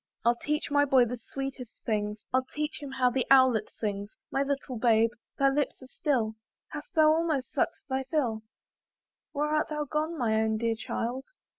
[0.25, 4.17] I'll teach my boy the sweetest things; I'll teach him how the owlet sings.
[4.31, 5.11] My little babe!
[5.37, 6.33] thy lips are still,
[6.73, 8.41] And thou hast almost suck'd thy fill.
[9.31, 11.25] Where art thou gone my own dear child?